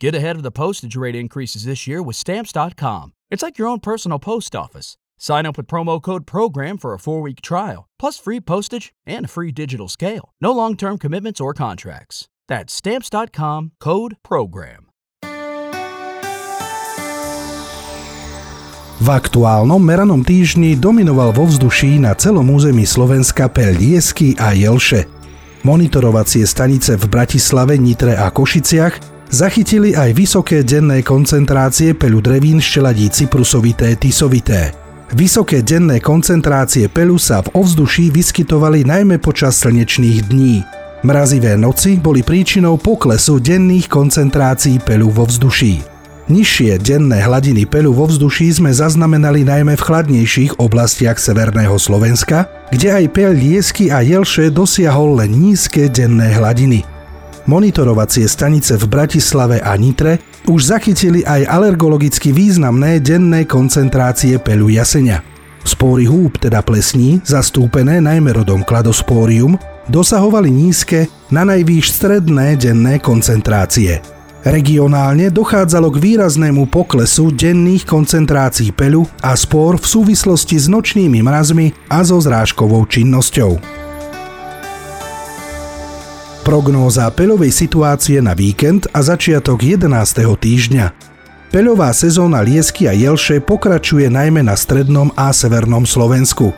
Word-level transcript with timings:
Get 0.00 0.16
ahead 0.16 0.40
of 0.40 0.42
the 0.42 0.50
postage 0.50 0.96
rate 0.96 1.12
increases 1.12 1.68
this 1.68 1.84
year 1.84 2.00
with 2.00 2.16
Stamps.com. 2.16 3.12
It's 3.28 3.44
like 3.44 3.60
your 3.60 3.68
own 3.68 3.84
personal 3.84 4.16
post 4.16 4.56
office. 4.56 4.96
Sign 5.20 5.44
up 5.44 5.60
with 5.60 5.68
promo 5.68 6.00
code 6.00 6.24
PROGRAM 6.24 6.80
for 6.80 6.96
a 6.96 6.98
four 6.98 7.20
week 7.20 7.44
trial, 7.44 7.84
plus 8.00 8.16
free 8.16 8.40
postage 8.40 8.96
and 9.04 9.26
a 9.26 9.28
free 9.28 9.52
digital 9.52 9.92
scale. 9.92 10.32
No 10.40 10.56
long 10.56 10.72
term 10.72 10.96
commitments 10.96 11.36
or 11.36 11.52
contracts. 11.52 12.32
That's 12.48 12.72
Stamps.com 12.72 13.76
code 13.76 14.16
PROGRAM. 14.24 14.88
V 19.00 19.08
aktuálnom 19.08 19.80
meranom 19.80 20.24
týždni 20.24 20.76
dominoval 20.80 21.32
vo 21.32 21.44
vzduší 21.48 22.00
na 22.00 22.16
celom 22.16 22.48
území 22.52 22.88
Slovenska 22.88 23.52
pel 23.52 23.76
a 24.40 24.48
Jelše. 24.56 25.04
Monitorovacie 25.60 26.48
stanice 26.48 26.96
v 26.96 27.04
Bratislave, 27.08 27.76
Nitre 27.76 28.16
a 28.16 28.32
Košiciach 28.32 29.09
zachytili 29.30 29.94
aj 29.94 30.10
vysoké 30.12 30.66
denné 30.66 31.00
koncentrácie 31.06 31.94
peľu 31.94 32.20
drevín 32.20 32.58
šteladí 32.58 33.08
cyprusovité 33.08 33.94
tisovité. 33.96 34.74
Vysoké 35.10 35.62
denné 35.62 35.98
koncentrácie 35.98 36.86
peľu 36.86 37.18
sa 37.18 37.42
v 37.42 37.50
ovzduší 37.58 38.14
vyskytovali 38.14 38.86
najmä 38.86 39.18
počas 39.18 39.58
slnečných 39.62 40.30
dní. 40.30 40.62
Mrazivé 41.02 41.56
noci 41.56 41.96
boli 41.96 42.20
príčinou 42.20 42.76
poklesu 42.76 43.40
denných 43.40 43.88
koncentrácií 43.88 44.78
peľu 44.84 45.08
vo 45.10 45.24
vzduší. 45.26 45.82
Nižšie 46.30 46.78
denné 46.78 47.26
hladiny 47.26 47.66
pelu 47.66 47.90
vo 47.90 48.06
vzduší 48.06 48.62
sme 48.62 48.70
zaznamenali 48.70 49.42
najmä 49.42 49.74
v 49.74 49.82
chladnejších 49.82 50.62
oblastiach 50.62 51.18
severného 51.18 51.74
Slovenska, 51.74 52.46
kde 52.70 52.94
aj 52.94 53.04
pel 53.10 53.34
Liesky 53.34 53.90
a 53.90 53.98
Jelše 53.98 54.54
dosiahol 54.54 55.18
len 55.18 55.34
nízke 55.34 55.90
denné 55.90 56.30
hladiny. 56.38 56.86
Monitorovacie 57.48 58.28
stanice 58.28 58.76
v 58.76 58.84
Bratislave 58.90 59.64
a 59.64 59.72
Nitre 59.78 60.20
už 60.48 60.74
zachytili 60.74 61.24
aj 61.24 61.48
alergologicky 61.48 62.34
významné 62.34 63.00
denné 63.00 63.48
koncentrácie 63.48 64.36
pelu 64.40 64.68
jasenia. 64.68 65.24
Spóry 65.64 66.08
húb, 66.08 66.40
teda 66.40 66.64
plesní, 66.64 67.20
zastúpené 67.20 68.00
najmä 68.00 68.32
rodom 68.32 68.64
kladospórium, 68.64 69.60
dosahovali 69.92 70.48
nízke, 70.48 71.08
na 71.28 71.44
najvýš 71.44 71.94
stredné 71.94 72.56
denné 72.56 72.98
koncentrácie. 72.98 74.00
Regionálne 74.40 75.28
dochádzalo 75.28 75.92
k 75.92 76.00
výraznému 76.00 76.72
poklesu 76.72 77.28
denných 77.28 77.84
koncentrácií 77.84 78.72
peľu 78.72 79.04
a 79.20 79.36
spor 79.36 79.76
v 79.76 79.84
súvislosti 79.84 80.56
s 80.56 80.64
nočnými 80.64 81.20
mrazmi 81.20 81.76
a 81.92 82.00
so 82.00 82.16
zrážkovou 82.16 82.88
činnosťou. 82.88 83.79
Prognóza 86.50 87.06
peľovej 87.14 87.54
situácie 87.54 88.18
na 88.18 88.34
víkend 88.34 88.90
a 88.90 89.06
začiatok 89.06 89.62
11. 89.62 89.86
týždňa. 90.34 90.90
Peľová 91.54 91.94
sezóna 91.94 92.42
Liesky 92.42 92.90
a 92.90 92.92
Jelše 92.92 93.38
pokračuje 93.38 94.10
najmä 94.10 94.42
na 94.42 94.58
strednom 94.58 95.14
a 95.14 95.30
severnom 95.30 95.86
Slovensku. 95.86 96.50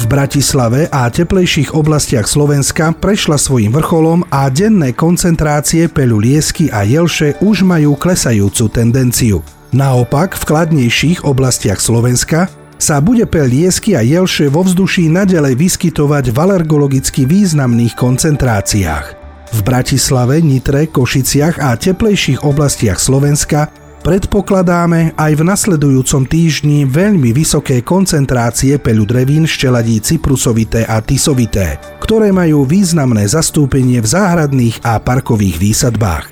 V 0.00 0.04
Bratislave 0.08 0.88
a 0.88 1.12
teplejších 1.12 1.76
oblastiach 1.76 2.24
Slovenska 2.24 2.96
prešla 2.96 3.36
svojim 3.36 3.68
vrcholom 3.68 4.24
a 4.32 4.48
denné 4.48 4.96
koncentrácie 4.96 5.92
peľu 5.92 6.24
liesky 6.24 6.72
a 6.72 6.80
jelše 6.80 7.36
už 7.44 7.68
majú 7.68 8.00
klesajúcu 8.00 8.64
tendenciu. 8.72 9.44
Naopak 9.76 10.40
v 10.40 10.44
kladnejších 10.48 11.28
oblastiach 11.28 11.84
Slovenska 11.84 12.48
sa 12.80 12.96
bude 13.04 13.28
pel 13.28 13.52
liesky 13.52 13.92
a 13.92 14.00
jelše 14.00 14.48
vo 14.48 14.64
vzduší 14.64 15.12
nadalej 15.12 15.52
vyskytovať 15.52 16.32
v 16.32 16.36
alergologicky 16.40 17.28
významných 17.28 17.92
koncentráciách. 17.92 19.23
V 19.54 19.62
Bratislave, 19.62 20.42
Nitre, 20.42 20.90
Košiciach 20.90 21.62
a 21.62 21.78
teplejších 21.78 22.42
oblastiach 22.42 22.98
Slovenska 22.98 23.70
predpokladáme 24.02 25.14
aj 25.14 25.32
v 25.38 25.42
nasledujúcom 25.46 26.26
týždni 26.26 26.82
veľmi 26.90 27.30
vysoké 27.30 27.78
koncentrácie 27.86 28.82
peľu 28.82 29.06
drevín 29.06 29.46
šteladí 29.46 30.02
cyprusovité 30.02 30.82
a 30.90 30.98
tisovité, 30.98 31.78
ktoré 32.02 32.34
majú 32.34 32.66
významné 32.66 33.30
zastúpenie 33.30 34.02
v 34.02 34.10
záhradných 34.10 34.82
a 34.82 34.98
parkových 34.98 35.62
výsadbách. 35.62 36.24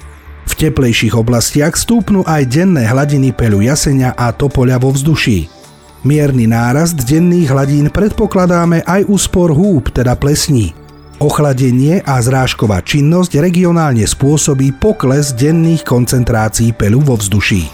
V 0.51 0.53
teplejších 0.59 1.15
oblastiach 1.15 1.79
stúpnú 1.79 2.27
aj 2.27 2.51
denné 2.51 2.91
hladiny 2.91 3.31
peľu 3.31 3.63
jasenia 3.63 4.19
a 4.19 4.35
topoľa 4.35 4.83
vo 4.83 4.91
vzduší. 4.91 5.47
Mierny 6.03 6.51
nárast 6.51 6.99
denných 6.99 7.55
hladín 7.55 7.87
predpokladáme 7.95 8.83
aj 8.83 9.07
úspor 9.07 9.55
húb, 9.55 9.95
teda 9.95 10.19
plesní. 10.19 10.82
Ochladenie 11.23 12.03
a 12.03 12.19
zrážková 12.19 12.83
činnosť 12.83 13.39
regionálne 13.39 14.03
spôsobí 14.03 14.75
pokles 14.83 15.31
denných 15.31 15.87
koncentrácií 15.87 16.75
pelu 16.75 16.99
vo 16.99 17.15
vzduší. 17.15 17.71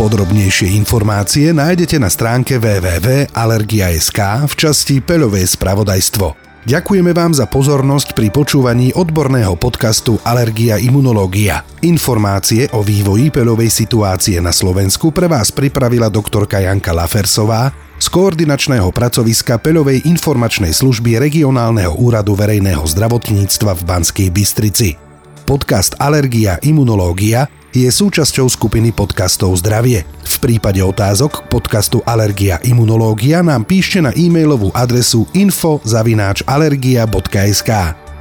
Podrobnejšie 0.00 0.72
informácie 0.80 1.52
nájdete 1.52 2.00
na 2.00 2.08
stránke 2.08 2.56
www.alergia.sk 2.56 4.48
v 4.48 4.52
časti 4.56 5.04
Peľové 5.04 5.44
spravodajstvo. 5.44 6.48
Ďakujeme 6.64 7.12
vám 7.12 7.36
za 7.36 7.44
pozornosť 7.44 8.16
pri 8.16 8.32
počúvaní 8.32 8.96
odborného 8.96 9.60
podcastu 9.60 10.16
Alergia 10.24 10.80
imunológia. 10.80 11.60
Informácie 11.84 12.72
o 12.72 12.80
vývoji 12.80 13.28
peľovej 13.28 13.68
situácie 13.68 14.40
na 14.40 14.52
Slovensku 14.56 15.12
pre 15.12 15.28
vás 15.28 15.52
pripravila 15.52 16.08
doktorka 16.08 16.56
Janka 16.64 16.96
Lafersová 16.96 17.89
z 18.00 18.08
koordinačného 18.08 18.88
pracoviska 18.96 19.60
Peľovej 19.60 20.08
informačnej 20.08 20.72
služby 20.72 21.20
regionálneho 21.20 22.00
úradu 22.00 22.32
verejného 22.32 22.80
zdravotníctva 22.80 23.76
v 23.76 23.82
Banskej 23.84 24.32
Bystrici. 24.32 24.96
Podcast 25.44 26.00
Alergia 26.00 26.56
Imunológia 26.64 27.44
je 27.76 27.92
súčasťou 27.92 28.48
skupiny 28.48 28.96
podcastov 28.96 29.52
Zdravie. 29.60 30.08
V 30.24 30.36
prípade 30.40 30.80
otázok 30.80 31.44
k 31.44 31.52
podcastu 31.52 32.00
Alergia 32.08 32.56
Imunológia 32.64 33.44
nám 33.44 33.68
píšte 33.68 34.00
na 34.00 34.16
e-mailovú 34.16 34.72
adresu 34.72 35.28
info.alergia.sk 35.36 37.70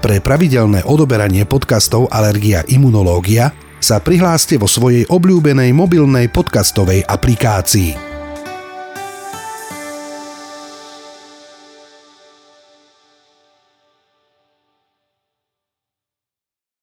Pre 0.04 0.16
pravidelné 0.20 0.84
odoberanie 0.84 1.48
podcastov 1.48 2.12
Alergia 2.12 2.68
Imunológia 2.68 3.56
sa 3.80 4.04
prihláste 4.04 4.60
vo 4.60 4.68
svojej 4.68 5.08
obľúbenej 5.08 5.72
mobilnej 5.72 6.28
podcastovej 6.28 7.08
aplikácii. 7.08 8.09